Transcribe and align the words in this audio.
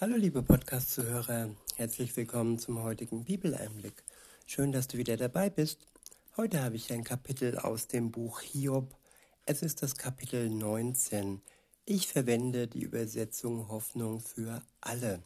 Hallo 0.00 0.16
liebe 0.16 0.42
Podcast-Zuhörer, 0.42 1.54
herzlich 1.76 2.16
willkommen 2.16 2.58
zum 2.58 2.82
heutigen 2.82 3.22
Bibeleinblick. 3.22 4.02
Schön, 4.44 4.72
dass 4.72 4.88
du 4.88 4.98
wieder 4.98 5.16
dabei 5.16 5.50
bist. 5.50 5.86
Heute 6.36 6.64
habe 6.64 6.74
ich 6.74 6.92
ein 6.92 7.04
Kapitel 7.04 7.56
aus 7.58 7.86
dem 7.86 8.10
Buch 8.10 8.40
Hiob. 8.40 8.92
Es 9.46 9.62
ist 9.62 9.84
das 9.84 9.94
Kapitel 9.94 10.50
19. 10.50 11.40
Ich 11.84 12.08
verwende 12.08 12.66
die 12.66 12.82
Übersetzung 12.82 13.68
Hoffnung 13.68 14.18
für 14.18 14.62
alle. 14.80 15.22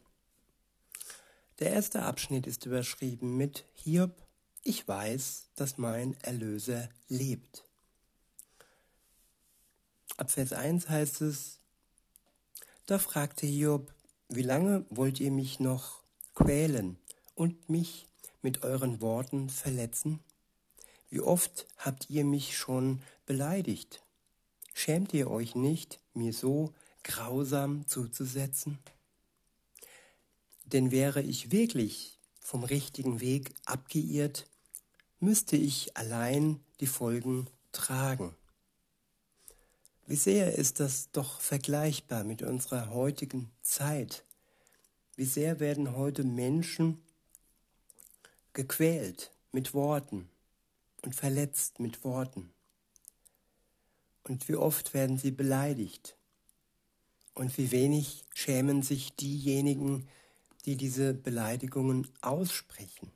Der 1.57 1.71
erste 1.71 2.03
Abschnitt 2.03 2.45
ist 2.45 2.67
überschrieben 2.67 3.37
mit 3.37 3.65
Hiob, 3.73 4.15
ich 4.63 4.87
weiß, 4.87 5.49
dass 5.55 5.79
mein 5.79 6.13
Erlöser 6.21 6.89
lebt. 7.07 7.63
Ab 10.17 10.29
Vers 10.29 10.53
1 10.53 10.89
heißt 10.89 11.21
es, 11.21 11.59
da 12.85 12.99
fragte 12.99 13.47
Hiob, 13.47 13.91
wie 14.29 14.43
lange 14.43 14.85
wollt 14.91 15.19
ihr 15.19 15.31
mich 15.31 15.59
noch 15.59 16.03
quälen 16.35 16.97
und 17.33 17.67
mich 17.67 18.07
mit 18.43 18.63
euren 18.63 19.01
Worten 19.01 19.49
verletzen? 19.49 20.19
Wie 21.09 21.19
oft 21.19 21.65
habt 21.77 22.09
ihr 22.11 22.23
mich 22.23 22.55
schon 22.55 23.01
beleidigt? 23.25 24.03
Schämt 24.75 25.13
ihr 25.15 25.31
euch 25.31 25.55
nicht, 25.55 25.99
mir 26.13 26.31
so 26.31 26.73
grausam 27.03 27.87
zuzusetzen? 27.87 28.77
Denn 30.65 30.91
wäre 30.91 31.23
ich 31.23 31.51
wirklich 31.51 32.19
vom 32.39 32.63
richtigen 32.63 33.21
Weg 33.21 33.51
abgeirrt, 33.65 34.47
müsste 35.19 35.57
ich 35.57 35.97
allein 35.97 36.59
die 36.79 36.87
Folgen 36.87 37.47
tragen. 37.71 38.35
Wie 40.09 40.15
sehr 40.15 40.55
ist 40.55 40.79
das 40.79 41.11
doch 41.11 41.39
vergleichbar 41.39 42.23
mit 42.23 42.41
unserer 42.41 42.89
heutigen 42.89 43.51
Zeit? 43.61 44.25
Wie 45.15 45.25
sehr 45.25 45.59
werden 45.59 45.95
heute 45.95 46.23
Menschen 46.23 46.99
gequält 48.53 49.29
mit 49.51 49.75
Worten 49.75 50.27
und 51.03 51.13
verletzt 51.13 51.79
mit 51.79 52.03
Worten? 52.03 52.49
Und 54.23 54.49
wie 54.49 54.55
oft 54.55 54.95
werden 54.95 55.19
sie 55.19 55.29
beleidigt? 55.29 56.17
Und 57.35 57.55
wie 57.59 57.69
wenig 57.69 58.25
schämen 58.33 58.81
sich 58.81 59.15
diejenigen, 59.15 60.07
die 60.65 60.75
diese 60.75 61.13
Beleidigungen 61.13 62.07
aussprechen? 62.21 63.11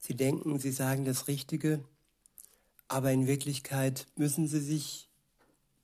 Sie 0.00 0.16
denken, 0.16 0.58
sie 0.58 0.72
sagen 0.72 1.04
das 1.04 1.28
Richtige, 1.28 1.84
aber 2.88 3.12
in 3.12 3.28
Wirklichkeit 3.28 4.08
müssen 4.16 4.48
sie 4.48 4.60
sich 4.60 5.05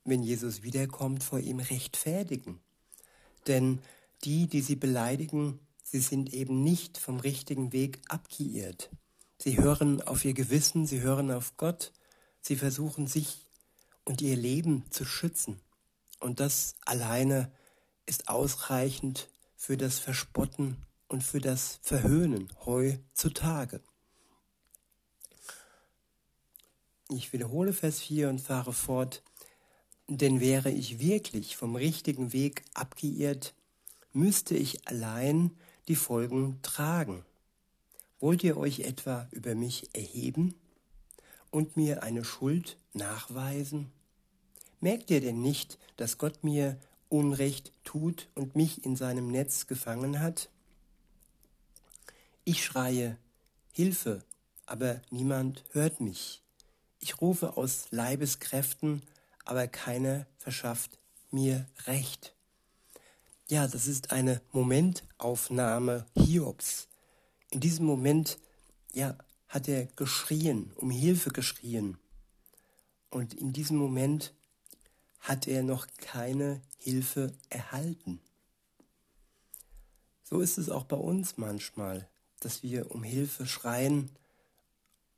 wenn 0.05 0.23
Jesus 0.23 0.63
wiederkommt, 0.63 1.23
vor 1.23 1.39
ihm 1.39 1.61
rechtfertigen. 1.61 2.61
Denn 3.47 3.81
die, 4.25 4.47
die 4.47 4.61
sie 4.61 4.77
beleidigen, 4.77 5.61
sie 5.83 6.01
sind 6.01 6.33
eben 6.33 6.63
nicht 6.63 6.99
vom 6.99 7.21
richtigen 7.21 7.73
Weg 7.73 8.01
abgeirrt. 8.09 8.91
Sie 9.39 9.59
hören 9.59 10.01
auf 10.03 10.25
ihr 10.25 10.35
Gewissen, 10.35 10.87
sie 10.87 11.01
hören 11.01 11.31
auf 11.31 11.57
Gott, 11.57 11.93
sie 12.41 12.57
versuchen 12.57 13.07
sich 13.07 13.47
und 14.05 14.21
ihr 14.21 14.37
Leben 14.37 14.85
zu 14.91 15.05
schützen. 15.05 15.61
Und 16.21 16.39
das 16.39 16.77
alleine 16.85 17.51
ist 18.07 18.29
ausreichend 18.29 19.29
für 19.57 19.77
das 19.77 19.99
Verspotten 19.99 20.77
und 21.09 21.23
für 21.23 21.41
das 21.41 21.79
Verhöhnen 21.83 22.49
heutzutage. 22.65 23.81
Ich 27.09 27.33
wiederhole 27.33 27.73
Vers 27.73 28.01
4 28.01 28.29
und 28.29 28.41
fahre 28.41 28.73
fort. 28.73 29.23
Denn 30.09 30.41
wäre 30.41 30.71
ich 30.71 30.99
wirklich 30.99 31.57
vom 31.57 31.77
richtigen 31.77 32.33
Weg 32.33 32.65
abgeirrt, 32.75 33.55
müsste 34.13 34.55
ich 34.57 34.87
allein 34.89 35.51
die 35.89 35.97
Folgen 35.97 36.59
tragen. 36.63 37.25
Wollt 38.21 38.45
ihr 38.45 38.57
euch 38.57 38.81
etwa 38.81 39.29
über 39.33 39.55
mich 39.55 39.89
erheben 39.95 40.55
und 41.51 41.77
mir 41.77 42.03
eine 42.03 42.25
Schuld 42.25 42.77
nachweisen? 42.93 43.91
Merkt 44.81 45.11
ihr 45.11 45.21
denn 45.21 45.41
nicht, 45.41 45.79
dass 45.97 46.19
Gott 46.19 46.45
mir 46.45 46.79
Unrecht 47.09 47.73
tut 47.85 48.29
und 48.35 48.57
mich 48.57 48.85
in 48.85 48.97
seinem 48.97 49.29
Netz 49.29 49.67
gefangen 49.67 50.21
hat? 50.21 50.51
Ich 52.45 52.65
schreie 52.65 53.17
Hilfe, 53.73 54.25
aber 54.67 55.01
niemand 55.11 55.65
hört 55.73 56.01
mich. 56.01 56.43
Ich 57.01 57.21
rufe 57.21 57.57
aus 57.57 57.87
Leibeskräften, 57.91 59.03
aber 59.45 59.69
keiner 59.69 60.27
verschafft 60.39 60.99
mir 61.31 61.67
Recht. 61.87 62.35
Ja, 63.49 63.67
das 63.67 63.87
ist 63.87 64.13
eine 64.13 64.41
Momentaufnahme 64.53 66.07
Hiobs. 66.17 66.89
In 67.51 67.61
diesem 67.61 67.87
Moment, 67.87 68.39
ja, 68.93 69.17
hat 69.49 69.69
er 69.69 69.87
geschrien, 69.87 70.73
um 70.77 70.91
Hilfe 70.91 71.31
geschrien. 71.31 71.99
Und 73.11 73.35
in 73.35 73.53
diesem 73.53 73.77
Moment 73.77 74.33
hat 75.21 75.47
er 75.47 75.63
noch 75.63 75.87
keine 75.99 76.63
Hilfe 76.79 77.33
erhalten. 77.51 78.21
So 80.23 80.41
ist 80.41 80.57
es 80.57 80.71
auch 80.71 80.85
bei 80.85 80.97
uns 80.97 81.37
manchmal, 81.37 82.09
dass 82.41 82.63
wir 82.63 82.91
um 82.91 83.03
Hilfe 83.03 83.47
schreien, 83.47 84.11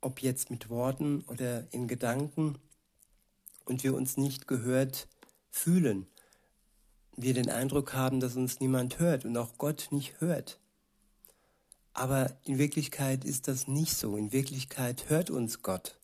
ob 0.01 0.21
jetzt 0.21 0.51
mit 0.51 0.69
Worten 0.69 1.21
oder 1.27 1.71
in 1.71 1.87
Gedanken 1.87 2.57
und 3.65 3.83
wir 3.83 3.93
uns 3.93 4.17
nicht 4.17 4.47
gehört 4.47 5.07
fühlen. 5.49 6.07
Wir 7.17 7.33
den 7.33 7.49
Eindruck 7.49 7.93
haben, 7.93 8.19
dass 8.19 8.35
uns 8.35 8.59
niemand 8.59 8.99
hört 8.99 9.25
und 9.25 9.35
auch 9.37 9.57
Gott 9.57 9.87
nicht 9.91 10.21
hört. 10.21 10.59
Aber 11.93 12.37
in 12.43 12.57
Wirklichkeit 12.57 13.23
ist 13.23 13.47
das 13.47 13.67
nicht 13.67 13.95
so. 13.95 14.17
In 14.17 14.33
Wirklichkeit 14.33 15.09
hört 15.09 15.29
uns 15.29 15.61
Gott. 15.61 15.97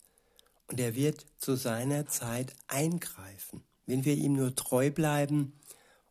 Und 0.66 0.80
er 0.80 0.94
wird 0.94 1.26
zu 1.36 1.54
seiner 1.54 2.06
Zeit 2.06 2.54
eingreifen, 2.66 3.62
wenn 3.86 4.06
wir 4.06 4.14
ihm 4.14 4.32
nur 4.32 4.54
treu 4.54 4.90
bleiben. 4.90 5.52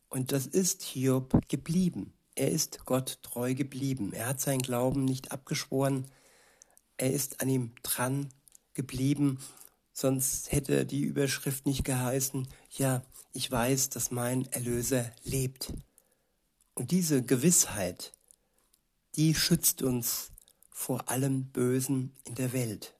Und 0.08 0.30
das 0.30 0.46
ist 0.46 0.82
Hiob 0.82 1.48
geblieben. 1.48 2.12
Er 2.36 2.52
ist 2.52 2.84
Gott 2.84 3.18
treu 3.22 3.54
geblieben. 3.54 4.12
Er 4.12 4.28
hat 4.28 4.40
sein 4.40 4.60
Glauben 4.60 5.04
nicht 5.04 5.32
abgeschworen. 5.32 6.06
Er 6.96 7.12
ist 7.12 7.40
an 7.40 7.48
ihm 7.48 7.72
dran 7.82 8.28
geblieben 8.74 9.38
Sonst 9.92 10.52
hätte 10.52 10.86
die 10.86 11.02
Überschrift 11.02 11.66
nicht 11.66 11.84
geheißen, 11.84 12.48
ja, 12.70 13.02
ich 13.32 13.50
weiß, 13.50 13.90
dass 13.90 14.10
mein 14.10 14.50
Erlöser 14.52 15.10
lebt. 15.24 15.72
Und 16.74 16.90
diese 16.90 17.22
Gewissheit, 17.22 18.12
die 19.16 19.34
schützt 19.34 19.82
uns 19.82 20.32
vor 20.70 21.08
allem 21.08 21.44
Bösen 21.46 22.12
in 22.24 22.34
der 22.34 22.52
Welt. 22.52 22.94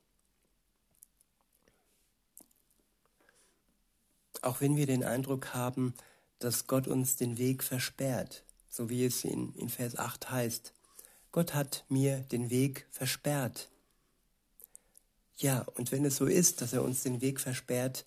Auch 4.43 4.61
wenn 4.61 4.77
wir 4.77 4.87
den 4.87 5.05
Eindruck 5.05 5.55
haben, 5.55 5.95
dass 6.39 6.67
Gott 6.67 6.89
uns 6.89 7.17
den 7.17 7.39
Weg 7.39 7.63
versperrt, 7.63 8.45
so 8.69 8.91
wie 8.91 9.05
es 9.05 9.25
in, 9.25 9.55
in 9.55 9.69
Vers 9.69 9.97
8 9.97 10.31
heißt, 10.31 10.73
Gott 11.31 11.55
hat 11.55 11.85
mir 11.89 12.21
den 12.21 12.51
Weg 12.51 12.87
versperrt. 12.91 13.72
Ja, 15.37 15.67
und 15.75 15.93
wenn 15.93 16.05
es 16.05 16.17
so 16.17 16.27
ist, 16.27 16.61
dass 16.61 16.73
er 16.73 16.83
uns 16.83 17.03
den 17.03 17.21
Weg 17.21 17.41
versperrt, 17.41 18.05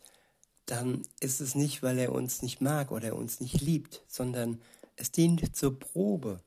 dann 0.66 1.04
ist 1.20 1.42
es 1.42 1.56
nicht, 1.56 1.84
weil 1.84 1.98
er 2.00 2.12
uns 2.12 2.42
nicht 2.42 2.62
mag 2.62 2.92
oder 2.92 3.16
uns 3.16 3.40
nicht 3.40 3.62
liebt, 3.62 4.04
sondern 4.08 4.62
es 4.96 5.12
dient 5.12 5.56
zur 5.56 5.78
Probe. 5.78 6.42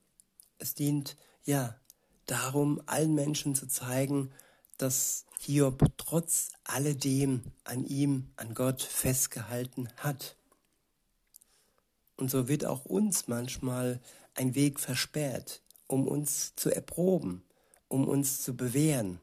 Es 0.58 0.74
dient, 0.74 1.16
ja, 1.44 1.78
darum, 2.26 2.80
allen 2.86 3.14
Menschen 3.14 3.54
zu 3.54 3.68
zeigen, 3.68 4.32
dass 4.76 5.26
Hiob 5.40 5.84
trotz 5.96 6.50
alledem 6.64 7.42
an 7.64 7.84
ihm, 7.84 8.30
an 8.36 8.54
Gott 8.54 8.82
festgehalten 8.82 9.88
hat. 9.96 10.36
Und 12.16 12.30
so 12.30 12.48
wird 12.48 12.64
auch 12.64 12.84
uns 12.84 13.28
manchmal 13.28 14.00
ein 14.34 14.54
Weg 14.54 14.80
versperrt, 14.80 15.62
um 15.86 16.08
uns 16.08 16.54
zu 16.56 16.70
erproben, 16.70 17.44
um 17.86 18.08
uns 18.08 18.42
zu 18.42 18.56
bewähren 18.56 19.20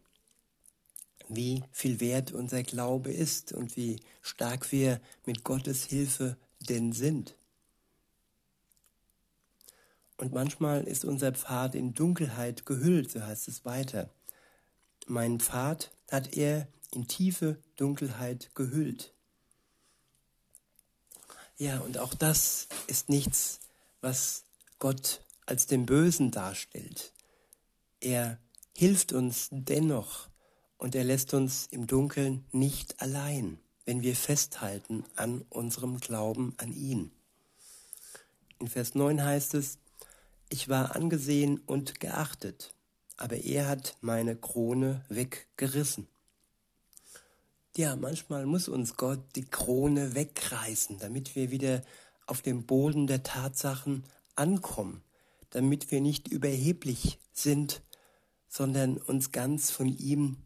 wie 1.27 1.63
viel 1.72 2.00
wert 2.00 2.31
unser 2.31 2.63
Glaube 2.63 3.12
ist 3.12 3.54
und 3.54 3.75
wie 3.75 4.00
stark 4.22 4.72
wir 4.72 5.01
mit 5.25 5.44
Gottes 5.44 5.86
Hilfe 5.86 6.38
denn 6.60 6.94
sind. 6.94 7.36
Und 10.18 10.33
manchmal 10.33 10.83
ist 10.83 11.04
unser 11.04 11.33
Pfad 11.33 11.75
in 11.75 11.94
Dunkelheit 11.94 12.66
gehüllt, 12.66 13.12
so 13.12 13.22
heißt 13.22 13.48
es 13.48 13.66
weiter. 13.66 14.10
Mein 15.07 15.39
Pfad 15.39 15.92
hat 16.10 16.38
er 16.38 16.68
in 16.92 17.07
tiefe 17.07 17.57
Dunkelheit 17.75 18.51
gehüllt. 18.56 19.13
Ja, 21.57 21.80
und 21.80 21.98
auch 21.98 22.13
das 22.13 22.68
ist 22.88 23.10
nichts, 23.10 23.60
was 24.01 24.44
Gott 24.80 25.25
als 25.45 25.68
den 25.68 25.86
Bösen 25.86 26.31
darstellt. 26.31 27.13
Er 28.01 28.39
hilft 28.75 29.13
uns 29.13 29.48
dennoch, 29.51 30.30
und 30.77 30.95
er 30.95 31.04
lässt 31.04 31.33
uns 31.33 31.68
im 31.72 31.88
Dunkeln 31.88 32.45
nicht 32.51 33.01
allein, 33.01 33.60
wenn 33.86 34.01
wir 34.01 34.16
festhalten 34.16 35.04
an 35.16 35.45
unserem 35.50 36.00
Glauben 36.00 36.54
an 36.57 36.72
ihn. 36.72 37.12
In 38.60 38.68
Vers 38.68 38.95
9 38.95 39.24
heißt 39.24 39.54
es, 39.54 39.77
Ich 40.50 40.69
war 40.69 40.95
angesehen 40.95 41.60
und 41.66 42.00
geachtet, 42.00 42.74
aber 43.18 43.38
er 43.38 43.68
hat 43.68 43.98
meine 44.01 44.36
Krone 44.36 45.04
weggerissen. 45.10 46.07
Ja, 47.77 47.95
manchmal 47.95 48.45
muss 48.45 48.69
uns 48.69 48.95
Gott 48.95 49.19
die 49.36 49.44
Krone 49.44 50.16
wegreißen, 50.16 50.98
damit 51.00 51.36
wir 51.36 51.51
wieder 51.51 51.83
auf 52.25 52.42
dem 52.42 52.66
Boden 52.66 53.06
der 53.06 53.24
Tatsachen 53.24 54.04
ankommen, 54.36 55.04
damit 55.50 55.92
wir 55.92 56.00
nicht 56.00 56.30
überheblich 56.30 57.19
sind, 57.33 57.81
sondern 58.48 58.98
uns 58.98 59.33
ganz 59.33 59.72
von 59.72 59.89
ihm 59.89 60.38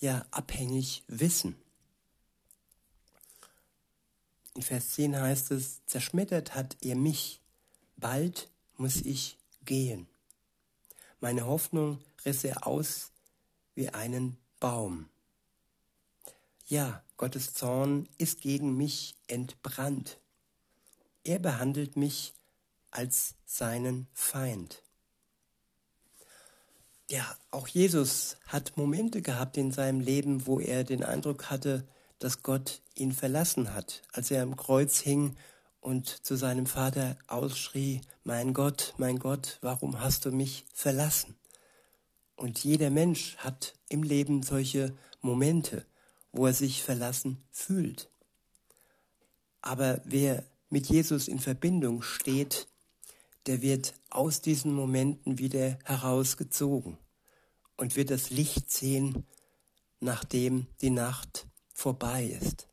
ja 0.00 0.24
abhängig 0.30 1.04
wissen. 1.06 1.56
In 4.54 4.62
Vers 4.62 4.90
10 4.90 5.18
heißt 5.18 5.52
es, 5.52 5.84
zerschmettert 5.86 6.54
hat 6.54 6.76
er 6.80 6.96
mich, 6.96 7.40
bald 7.96 8.50
muss 8.76 8.96
ich 8.96 9.38
gehen. 9.64 10.08
Meine 11.20 11.46
Hoffnung 11.46 12.02
riss 12.24 12.44
er 12.44 12.66
aus 12.66 13.12
wie 13.74 13.90
einen 13.90 14.38
Baum. 14.58 15.08
Ja, 16.66 17.04
Gottes 17.16 17.52
Zorn 17.52 18.08
ist 18.18 18.40
gegen 18.40 18.76
mich 18.76 19.16
entbrannt. 19.26 20.18
Er 21.24 21.38
behandelt 21.38 21.96
mich 21.96 22.32
als 22.90 23.34
seinen 23.44 24.08
Feind. 24.14 24.82
Ja, 27.10 27.36
auch 27.50 27.66
Jesus 27.66 28.36
hat 28.46 28.76
Momente 28.76 29.20
gehabt 29.20 29.56
in 29.56 29.72
seinem 29.72 29.98
Leben, 29.98 30.46
wo 30.46 30.60
er 30.60 30.84
den 30.84 31.02
Eindruck 31.02 31.50
hatte, 31.50 31.84
dass 32.20 32.44
Gott 32.44 32.82
ihn 32.94 33.10
verlassen 33.10 33.74
hat, 33.74 34.02
als 34.12 34.30
er 34.30 34.44
am 34.44 34.54
Kreuz 34.54 35.00
hing 35.00 35.34
und 35.80 36.06
zu 36.06 36.36
seinem 36.36 36.66
Vater 36.66 37.18
ausschrie, 37.26 38.00
mein 38.22 38.54
Gott, 38.54 38.94
mein 38.96 39.18
Gott, 39.18 39.58
warum 39.60 39.98
hast 39.98 40.24
du 40.24 40.30
mich 40.30 40.66
verlassen? 40.72 41.34
Und 42.36 42.62
jeder 42.62 42.90
Mensch 42.90 43.36
hat 43.38 43.74
im 43.88 44.04
Leben 44.04 44.44
solche 44.44 44.96
Momente, 45.20 45.84
wo 46.30 46.46
er 46.46 46.54
sich 46.54 46.84
verlassen 46.84 47.42
fühlt. 47.50 48.08
Aber 49.62 50.00
wer 50.04 50.44
mit 50.68 50.86
Jesus 50.86 51.26
in 51.26 51.40
Verbindung 51.40 52.02
steht, 52.02 52.68
der 53.46 53.62
wird 53.62 53.94
aus 54.10 54.40
diesen 54.40 54.72
Momenten 54.72 55.38
wieder 55.38 55.78
herausgezogen 55.84 56.98
und 57.76 57.96
wird 57.96 58.10
das 58.10 58.30
Licht 58.30 58.70
sehen, 58.70 59.26
nachdem 60.00 60.66
die 60.80 60.90
Nacht 60.90 61.46
vorbei 61.72 62.24
ist. 62.24 62.68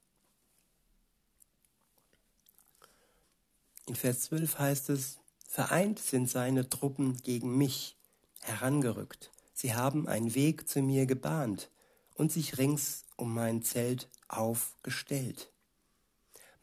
In 3.85 3.95
Vers 3.95 4.21
12 4.23 4.59
heißt 4.59 4.89
es, 4.89 5.19
Vereint 5.47 5.99
sind 5.99 6.29
seine 6.29 6.69
Truppen 6.69 7.17
gegen 7.23 7.57
mich 7.57 7.95
herangerückt. 8.41 9.31
Sie 9.53 9.73
haben 9.73 10.07
einen 10.07 10.35
Weg 10.35 10.67
zu 10.67 10.81
mir 10.81 11.05
gebahnt 11.05 11.71
und 12.15 12.31
sich 12.31 12.57
rings 12.57 13.05
um 13.15 13.33
mein 13.33 13.63
Zelt 13.63 14.09
aufgestellt. 14.27 15.51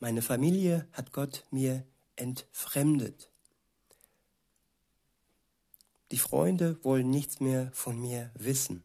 Meine 0.01 0.23
Familie 0.23 0.87
hat 0.93 1.13
Gott 1.13 1.45
mir 1.51 1.85
entfremdet. 2.17 3.31
Die 6.11 6.19
Freunde 6.19 6.79
wollen 6.85 7.11
nichts 7.11 7.41
mehr 7.41 7.71
von 7.73 7.99
mir 7.99 8.31
wissen. 8.35 8.85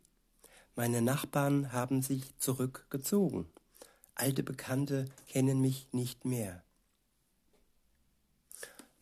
Meine 0.75 1.01
Nachbarn 1.01 1.74
haben 1.74 2.01
sich 2.01 2.38
zurückgezogen. 2.38 3.45
Alte 4.16 4.44
Bekannte 4.44 5.06
kennen 5.27 5.60
mich 5.62 5.88
nicht 5.92 6.25
mehr. 6.25 6.63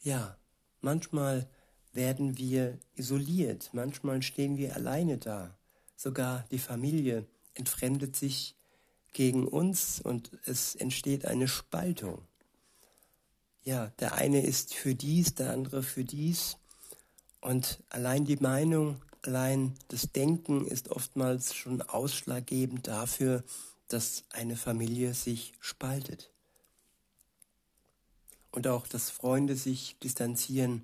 Ja, 0.02 0.38
manchmal 0.82 1.48
werden 1.94 2.38
wir 2.38 2.78
isoliert, 2.96 3.70
manchmal 3.74 4.22
stehen 4.22 4.58
wir 4.58 4.76
alleine 4.76 5.18
da. 5.18 5.58
Sogar 5.96 6.46
die 6.52 6.60
Familie 6.60 7.26
entfremdet 7.56 8.16
sich 8.16 8.56
gegen 9.14 9.48
uns 9.48 10.00
und 10.00 10.32
es 10.46 10.76
entsteht 10.76 11.26
eine 11.26 11.48
Spaltung. 11.48 12.22
Ja, 13.64 13.88
der 14.00 14.14
eine 14.14 14.46
ist 14.46 14.74
für 14.76 14.96
dies, 14.96 15.34
der 15.34 15.52
andere 15.52 15.84
für 15.84 16.06
dies. 16.06 16.58
Und 17.42 17.84
allein 17.90 18.26
die 18.26 18.38
Meinung 18.38 19.02
allein 19.28 19.76
das 19.90 20.12
Denken 20.12 20.66
ist 20.66 20.90
oftmals 20.90 21.54
schon 21.54 21.82
ausschlaggebend 21.82 22.88
dafür, 22.88 23.44
dass 23.90 24.24
eine 24.32 24.56
Familie 24.56 25.14
sich 25.14 25.54
spaltet. 25.60 26.32
Und 28.52 28.68
auch, 28.68 28.88
dass 28.88 29.10
Freunde 29.10 29.56
sich 29.56 29.98
distanzieren. 30.00 30.84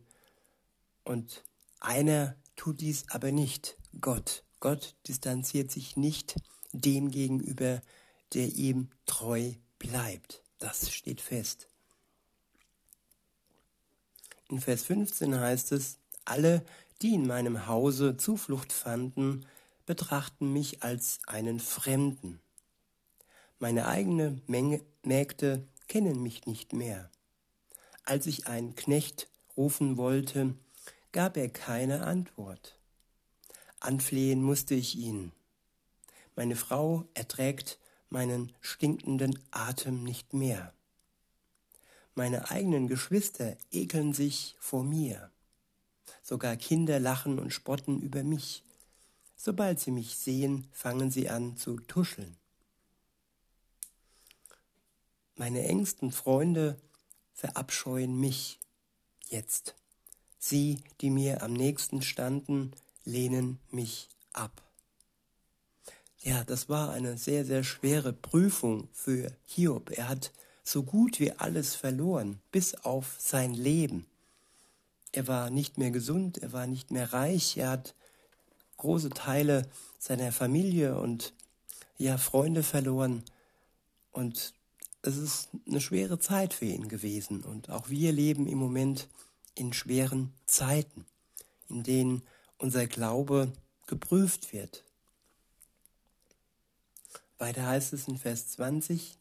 Und 1.04 1.44
einer 1.80 2.36
tut 2.56 2.82
dies 2.82 3.06
aber 3.10 3.32
nicht, 3.32 3.78
Gott. 4.00 4.44
Gott 4.60 4.96
distanziert 5.08 5.72
sich 5.72 5.98
nicht 5.98 6.36
dem 6.72 7.10
gegenüber, 7.12 7.82
der 8.34 8.48
ihm 8.48 8.90
treu 9.06 9.54
bleibt. 9.80 10.44
Das 10.60 10.92
steht 10.94 11.20
fest. 11.20 11.68
In 14.50 14.62
Vers 14.62 14.84
15 14.84 15.40
heißt 15.40 15.72
es, 15.72 15.98
alle, 16.25 16.64
die 17.02 17.14
in 17.14 17.28
meinem 17.28 17.68
Hause 17.68 18.18
Zuflucht 18.18 18.72
fanden, 18.72 19.46
betrachten 19.86 20.52
mich 20.54 20.84
als 20.84 21.20
einen 21.28 21.60
Fremden. 21.60 22.40
Meine 23.60 23.88
eigene 23.88 24.42
Menge 24.48 24.81
Mägde 25.04 25.68
kennen 25.88 26.22
mich 26.24 26.46
nicht 26.46 26.74
mehr. 26.74 27.10
Als 28.06 28.28
ich 28.28 28.48
einen 28.48 28.75
Knecht 28.75 29.30
rufen 29.56 29.98
wollte, 29.98 30.56
gab 31.12 31.38
er 31.38 31.50
keine 31.50 32.06
Antwort. 32.06 32.78
Anflehen 33.80 34.42
musste 34.42 34.75
ich 34.75 34.96
ihn. 34.96 35.31
Meine 36.36 36.56
Frau 36.56 37.08
erträgt 37.14 37.80
meinen 38.10 38.54
stinkenden 38.62 39.38
Atem 39.52 40.04
nicht 40.04 40.34
mehr. 40.34 40.74
Meine 42.16 42.50
eigenen 42.50 42.88
Geschwister 42.88 43.58
ekeln 43.72 44.14
sich 44.14 44.56
vor 44.60 44.84
mir. 44.84 45.31
Sogar 46.22 46.56
Kinder 46.56 47.00
lachen 47.00 47.40
und 47.40 47.52
spotten 47.52 48.02
über 48.02 48.24
mich. 48.24 48.64
Sobald 49.36 49.80
sie 49.80 49.92
mich 49.92 50.18
sehen, 50.18 50.68
fangen 50.72 51.12
sie 51.12 51.30
an 51.30 51.58
zu 51.58 51.80
tuscheln. 51.80 52.38
Meine 55.36 55.64
engsten 55.64 56.12
Freunde 56.12 56.78
verabscheuen 57.34 58.20
mich 58.20 58.60
jetzt. 59.30 59.76
Sie, 60.38 60.82
die 61.02 61.10
mir 61.10 61.42
am 61.42 61.54
nächsten 61.54 62.01
standen, 62.01 62.72
lehnen 63.04 63.60
mich 63.72 64.10
ab. 64.32 64.62
Ja, 66.20 66.44
das 66.44 66.70
war 66.70 66.92
eine 66.92 67.18
sehr, 67.18 67.46
sehr 67.46 67.63
schwere 67.63 68.13
Prüfung 68.13 68.88
für 68.94 69.36
Hiob. 69.46 69.89
Er 69.89 70.08
hat 70.08 70.32
so 70.63 70.84
gut 70.84 71.20
wie 71.20 71.34
alles 71.34 71.75
verloren, 71.75 72.39
bis 72.51 72.75
auf 72.75 73.18
sein 73.20 73.54
Leben. 73.54 74.06
Er 75.13 75.27
war 75.27 75.50
nicht 75.50 75.77
mehr 75.77 75.91
gesund, 75.91 76.39
er 76.39 76.51
war 76.51 76.67
nicht 76.67 76.91
mehr 76.91 77.13
reich, 77.13 77.55
er 77.55 77.70
hat 77.70 77.96
große 78.77 79.12
Teile 79.12 79.70
seiner 80.00 80.34
Familie 80.34 81.00
und 81.00 81.34
ja, 81.98 82.17
Freunde 82.17 82.63
verloren. 82.63 83.24
Und 84.12 84.53
es 85.01 85.15
ist 85.17 85.50
eine 85.67 85.79
schwere 85.79 86.20
Zeit 86.20 86.53
für 86.53 86.65
ihn 86.65 86.89
gewesen. 86.89 87.43
Und 87.43 87.70
auch 87.70 87.89
wir 87.89 88.12
leben 88.12 88.48
im 88.48 88.58
Moment 88.58 89.08
in 89.55 89.72
schweren 89.72 90.34
Zeiten, 90.46 91.05
in 91.70 91.84
denen 91.84 92.24
unser 92.58 92.88
Glaube 92.88 93.53
geprüft 93.88 94.51
wird. 94.51 94.84
Weiter 97.38 97.65
heißt 97.65 97.93
es 97.93 98.08
in 98.08 98.17
Vers 98.17 98.50
20, 98.50 99.17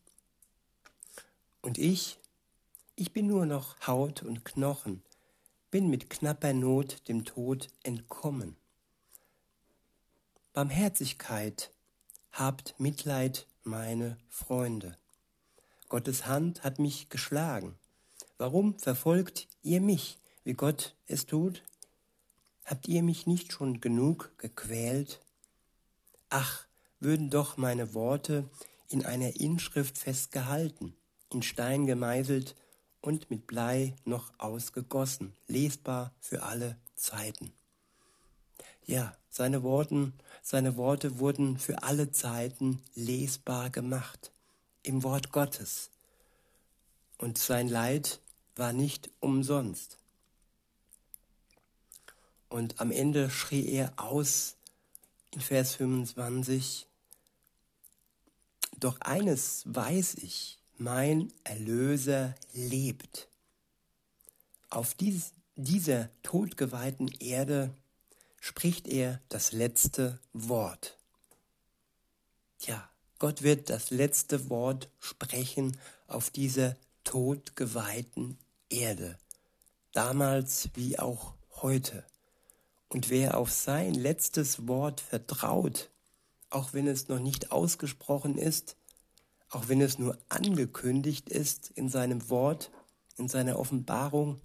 und 1.63 1.79
ich, 1.79 2.19
ich 2.97 3.13
bin 3.13 3.29
nur 3.29 3.47
noch 3.47 3.77
Haut 3.87 4.25
und 4.25 4.45
Knochen, 4.45 5.01
bin 5.73 5.89
mit 5.89 6.11
knapper 6.11 6.53
Not 6.53 7.09
dem 7.09 7.25
Tod 7.25 7.71
entkommen. 7.83 8.57
Barmherzigkeit, 10.53 11.73
habt 12.31 12.79
Mitleid, 12.79 13.47
meine 13.65 14.19
Freunde. 14.29 14.99
Gottes 15.89 16.27
Hand 16.27 16.63
hat 16.63 16.79
mich 16.79 17.09
geschlagen. 17.09 17.75
Warum 18.37 18.79
verfolgt 18.79 19.49
ihr 19.63 19.81
mich, 19.81 20.19
wie 20.45 20.53
Gott 20.53 20.95
es 21.07 21.25
tut? 21.25 21.63
Habt 22.67 22.87
ihr 22.87 23.03
mich 23.03 23.27
nicht 23.27 23.51
schon 23.51 23.81
genug 23.81 24.31
gequält? 24.37 25.23
Ach, 26.29 26.67
würden 27.01 27.31
doch 27.31 27.57
meine 27.57 27.95
Worte 27.95 28.47
in 28.91 29.07
einer 29.07 29.41
Inschrift 29.41 29.97
festgehalten, 29.97 30.95
in 31.31 31.43
Stein 31.43 31.87
gemeißelt 31.87 32.57
und 33.03 33.31
mit 33.31 33.47
Blei 33.47 33.95
noch 34.05 34.33
ausgegossen, 34.39 35.35
lesbar 35.49 36.13
für 36.21 36.43
alle 36.45 36.79
Zeiten. 36.95 37.53
Ja, 38.87 39.15
seine, 39.29 39.63
Worten, 39.63 40.15
seine 40.43 40.77
Worte 40.77 41.19
wurden 41.19 41.59
für 41.59 41.83
alle 41.83 42.11
Zeiten 42.11 42.83
lesbar 42.95 43.71
gemacht, 43.71 44.33
im 44.83 45.03
Wort 45.03 45.33
Gottes. 45.33 45.91
Und 47.19 47.39
sein 47.39 47.69
Leid 47.69 48.21
war 48.57 48.73
nicht 48.73 49.11
umsonst. 49.21 49.99
Und 52.49 52.81
am 52.81 52.91
Ende 52.91 53.31
schrie 53.31 53.67
er 53.67 53.93
aus 53.97 54.57
in 55.31 55.41
Vers 55.41 55.75
25, 55.77 56.87
Doch 58.79 59.01
eines 59.01 59.63
weiß 59.67 60.17
ich, 60.17 60.62
mein 60.79 61.33
Erlöser 61.45 62.35
lebt. 62.53 63.29
Auf 64.71 64.95
dies, 64.95 65.33
dieser 65.57 66.09
todgeweihten 66.23 67.09
Erde 67.21 67.75
spricht 68.41 68.89
er 68.89 69.21
das 69.29 69.53
letzte 69.53 70.19
Wort. 70.33 70.99
Ja, 72.61 72.89
Gott 73.19 73.43
wird 73.43 73.71
das 73.71 73.91
letzte 73.91 74.51
Wort 74.51 74.89
sprechen 74.99 75.79
auf 76.07 76.31
dieser 76.31 76.77
todgeweihten 77.05 78.39
Erde, 78.69 79.19
damals 79.93 80.71
wie 80.75 80.99
auch 80.99 81.35
heute. 81.61 82.05
Und 82.89 83.11
wer 83.11 83.39
auf 83.39 83.51
sein 83.51 83.95
letztes 83.95 84.67
Wort 84.67 85.01
vertraut, 85.01 85.91
auch 86.51 86.73
wenn 86.73 86.87
es 86.87 87.09
noch 87.09 87.21
nicht 87.21 87.53
ausgesprochen 87.53 88.37
ist, 88.37 88.77
auch 89.53 89.69
wenn 89.69 89.83
es 89.83 89.99
nur 89.99 90.19
angekündigt 90.31 91.29
ist 91.29 91.71
in 91.75 91.91
seinem 91.91 92.31
Wort, 92.31 92.71
in 93.19 93.29
seiner 93.29 93.59
Offenbarung, 93.59 94.41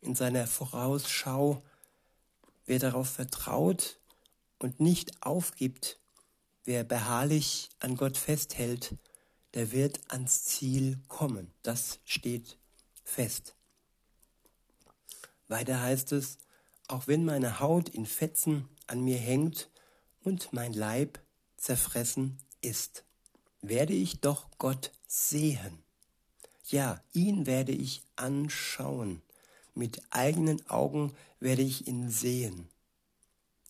in 0.00 0.16
seiner 0.16 0.48
Vorausschau, 0.48 1.62
wer 2.66 2.80
darauf 2.80 3.08
vertraut 3.08 4.00
und 4.58 4.80
nicht 4.80 5.22
aufgibt, 5.22 6.00
wer 6.64 6.82
beharrlich 6.82 7.70
an 7.78 7.96
Gott 7.96 8.18
festhält, 8.18 8.96
der 9.54 9.70
wird 9.70 10.00
ans 10.08 10.44
Ziel 10.44 10.98
kommen. 11.06 11.52
Das 11.62 12.00
steht 12.04 12.58
fest. 13.04 13.54
Weiter 15.46 15.80
heißt 15.80 16.10
es, 16.12 16.38
auch 16.88 17.06
wenn 17.06 17.24
meine 17.24 17.60
Haut 17.60 17.88
in 17.90 18.06
Fetzen 18.06 18.68
an 18.88 19.04
mir 19.04 19.18
hängt 19.18 19.70
und 20.24 20.52
mein 20.52 20.72
Leib 20.72 21.20
zerfressen 21.56 22.38
ist 22.60 23.04
werde 23.62 23.94
ich 23.94 24.20
doch 24.20 24.46
Gott 24.58 24.92
sehen. 25.06 25.82
Ja, 26.66 27.02
ihn 27.12 27.46
werde 27.46 27.72
ich 27.72 28.02
anschauen. 28.16 29.22
Mit 29.74 30.02
eigenen 30.10 30.68
Augen 30.68 31.14
werde 31.40 31.62
ich 31.62 31.86
ihn 31.86 32.10
sehen, 32.10 32.68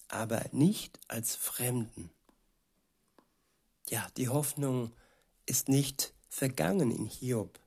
aber 0.09 0.45
nicht 0.51 0.99
als 1.07 1.37
Fremden. 1.37 2.11
Ja, 3.89 4.09
die 4.17 4.29
Hoffnung 4.29 4.93
ist 5.47 5.69
nicht 5.69 6.13
vergangen 6.29 6.91
in 6.91 7.07
Hiob. 7.07 7.61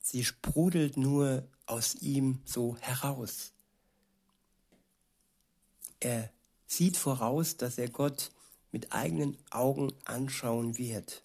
Sie 0.00 0.24
sprudelt 0.24 0.96
nur 0.96 1.46
aus 1.66 1.94
ihm 1.94 2.40
so 2.44 2.76
heraus. 2.78 3.52
Er 6.00 6.30
sieht 6.66 6.96
voraus, 6.96 7.56
dass 7.56 7.78
er 7.78 7.88
Gott 7.88 8.30
mit 8.72 8.92
eigenen 8.92 9.38
Augen 9.50 9.92
anschauen 10.04 10.78
wird. 10.78 11.22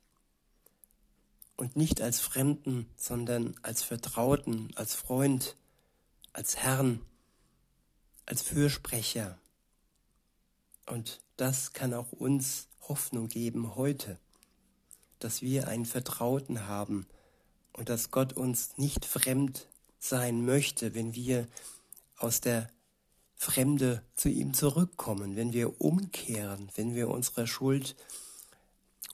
Und 1.55 1.75
nicht 1.75 2.01
als 2.01 2.19
Fremden, 2.19 2.87
sondern 2.97 3.55
als 3.63 3.81
Vertrauten, 3.81 4.69
als 4.75 4.93
Freund, 4.93 5.55
als 6.33 6.57
Herrn, 6.57 7.01
als 8.27 8.43
Fürsprecher. 8.43 9.39
Und 10.85 11.21
das 11.37 11.73
kann 11.73 11.93
auch 11.93 12.11
uns 12.11 12.67
Hoffnung 12.87 13.27
geben 13.27 13.75
heute, 13.75 14.19
dass 15.19 15.41
wir 15.41 15.67
einen 15.67 15.85
Vertrauten 15.85 16.67
haben 16.67 17.07
und 17.73 17.89
dass 17.89 18.11
Gott 18.11 18.33
uns 18.33 18.77
nicht 18.77 19.05
fremd 19.05 19.67
sein 19.99 20.45
möchte, 20.45 20.93
wenn 20.93 21.15
wir 21.15 21.47
aus 22.17 22.39
der 22.41 22.69
Fremde 23.37 24.03
zu 24.15 24.29
ihm 24.29 24.53
zurückkommen, 24.53 25.35
wenn 25.35 25.53
wir 25.53 25.79
umkehren, 25.79 26.69
wenn 26.75 26.95
wir 26.95 27.09
unsere 27.09 27.47
Schuld 27.47 27.95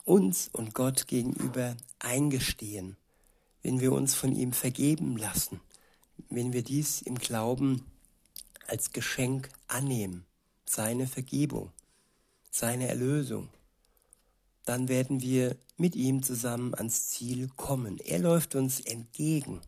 uns 0.04 0.48
und 0.52 0.74
Gott 0.74 1.06
gegenüber 1.06 1.76
eingestehen, 1.98 2.96
wenn 3.62 3.80
wir 3.80 3.92
uns 3.92 4.14
von 4.14 4.34
ihm 4.34 4.52
vergeben 4.52 5.16
lassen, 5.16 5.60
wenn 6.30 6.52
wir 6.52 6.62
dies 6.62 7.02
im 7.02 7.16
Glauben 7.16 7.84
als 8.66 8.92
Geschenk 8.92 9.50
annehmen, 9.66 10.24
seine 10.64 11.06
Vergebung, 11.06 11.70
seine 12.50 12.88
Erlösung, 12.88 13.50
dann 14.64 14.88
werden 14.88 15.20
wir 15.20 15.56
mit 15.76 15.96
ihm 15.96 16.22
zusammen 16.22 16.74
ans 16.74 17.08
Ziel 17.08 17.48
kommen. 17.56 17.98
Er 17.98 18.18
läuft 18.18 18.54
uns 18.54 18.80
entgegen. 18.80 19.60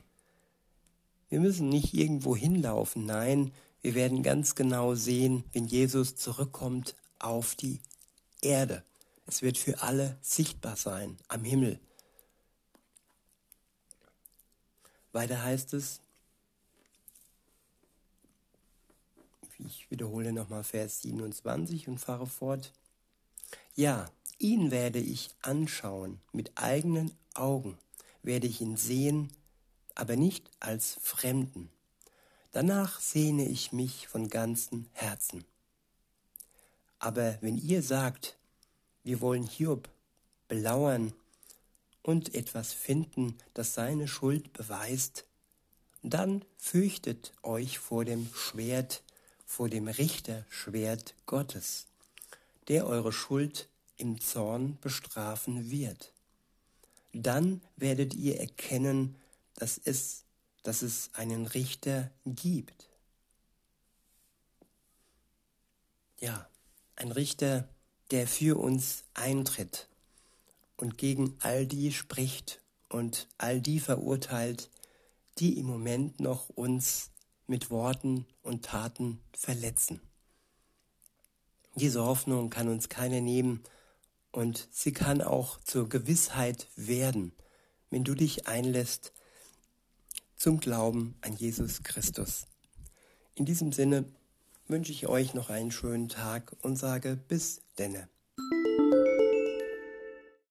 Wir 1.29 1.41
müssen 1.41 1.69
nicht 1.69 1.93
irgendwo 1.93 2.35
hinlaufen, 2.35 3.05
nein, 3.05 3.53
wir 3.83 3.95
werden 3.95 4.23
ganz 4.23 4.54
genau 4.54 4.95
sehen, 4.95 5.45
wenn 5.52 5.66
Jesus 5.66 6.16
zurückkommt 6.16 6.95
auf 7.18 7.54
die 7.54 7.80
Erde. 8.42 8.83
Es 9.26 9.42
wird 9.42 9.59
für 9.59 9.83
alle 9.83 10.16
sichtbar 10.23 10.76
sein 10.76 11.16
am 11.28 11.45
Himmel. 11.45 11.80
Weiter 15.12 15.42
heißt 15.42 15.75
es, 15.75 16.00
ich 19.59 19.90
wiederhole 19.90 20.33
nochmal 20.33 20.64
Vers 20.64 21.02
27 21.02 21.88
und 21.88 21.99
fahre 21.99 22.26
fort. 22.26 22.73
Ja, 23.75 24.11
ihn 24.38 24.71
werde 24.71 24.99
ich 24.99 25.30
anschauen 25.42 26.21
mit 26.33 26.52
eigenen 26.56 27.12
Augen, 27.35 27.78
werde 28.23 28.47
ich 28.47 28.61
ihn 28.61 28.76
sehen, 28.76 29.33
aber 29.95 30.16
nicht 30.16 30.50
als 30.61 30.99
Fremden. 31.02 31.71
Danach 32.53 33.00
sehne 33.00 33.47
ich 33.47 33.73
mich 33.73 34.09
von 34.09 34.29
ganzem 34.29 34.87
Herzen. 34.93 35.45
Aber 36.99 37.38
wenn 37.41 37.59
ihr 37.59 37.83
sagt, 37.83 38.37
wir 39.05 39.21
wollen 39.21 39.45
Hiob 39.45 39.88
belauern 40.49 41.12
und 42.03 42.35
etwas 42.35 42.73
finden, 42.73 43.37
das 43.55 43.75
seine 43.75 44.09
Schuld 44.09 44.53
beweist, 44.53 45.25
dann 46.03 46.45
fürchtet 46.57 47.33
euch 47.43 47.79
vor 47.79 48.05
dem 48.05 48.29
Schwert, 48.35 49.03
vor 49.45 49.69
dem 49.69 49.88
Richterschwert 49.88 51.15
Gottes, 51.26 51.87
der 52.69 52.87
eure 52.87 53.12
Schuld 53.12 53.69
im 53.97 54.21
Zorn 54.21 54.79
bestrafen 54.81 55.71
wird. 55.71 56.12
Dann 57.12 57.61
werdet 57.76 58.15
ihr 58.15 58.38
erkennen, 58.38 59.17
dass 59.55 59.81
es 59.85 60.25
dass 60.66 60.82
es 60.82 61.11
einen 61.12 61.46
Richter 61.46 62.11
gibt. 62.25 62.88
Ja, 66.18 66.49
ein 66.96 67.12
Richter, 67.12 67.68
der 68.11 68.26
für 68.26 68.58
uns 68.58 69.04
eintritt 69.14 69.88
und 70.76 70.99
gegen 70.99 71.37
all 71.40 71.66
die 71.66 71.92
spricht 71.92 72.61
und 72.88 73.28
all 73.38 73.61
die 73.61 73.78
verurteilt, 73.78 74.68
die 75.38 75.56
im 75.56 75.66
Moment 75.66 76.18
noch 76.18 76.49
uns 76.49 77.11
mit 77.46 77.70
Worten 77.70 78.26
und 78.42 78.64
Taten 78.64 79.20
verletzen. 79.37 80.00
Diese 81.76 82.02
Hoffnung 82.02 82.50
kann 82.50 82.68
uns 82.68 82.88
keine 82.88 83.20
nehmen 83.20 83.62
und 84.32 84.66
sie 84.73 84.92
kann 84.92 85.23
auch 85.23 85.61
zur 85.61 85.88
Gewissheit 85.88 86.66
werden, 86.75 87.30
wenn 87.90 88.02
du 88.02 88.14
dich 88.16 88.49
einlässt 88.49 89.12
zum 90.37 90.61
Glauben 90.61 91.16
an 91.23 91.35
Jesus 91.35 91.83
Christus. 91.83 92.47
In 93.35 93.45
diesem 93.45 93.73
Sinne 93.73 94.05
wünsche 94.69 94.93
ich 94.93 95.07
euch 95.09 95.35
noch 95.35 95.50
einen 95.50 95.71
schönen 95.71 96.09
Tag 96.09 96.57
und 96.62 96.76
sage 96.76 97.16
bis 97.28 97.62
denne. 97.78 98.09